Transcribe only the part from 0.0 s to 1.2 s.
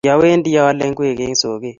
kiawendi aale ngwek